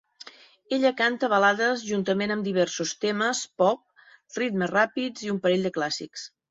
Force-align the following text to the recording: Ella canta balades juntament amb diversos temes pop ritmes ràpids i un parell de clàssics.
Ella 0.77 0.91
canta 1.01 1.29
balades 1.33 1.83
juntament 1.91 2.35
amb 2.37 2.47
diversos 2.49 2.97
temes 3.07 3.45
pop 3.63 4.37
ritmes 4.43 4.77
ràpids 4.77 5.29
i 5.31 5.35
un 5.37 5.45
parell 5.47 5.71
de 5.71 5.79
clàssics. 5.81 6.31